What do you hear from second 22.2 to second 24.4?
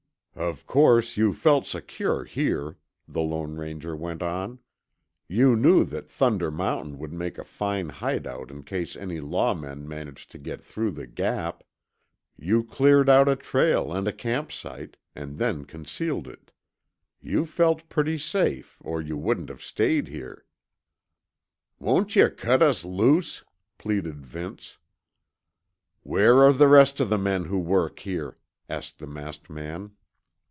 cut us loose?" pleaded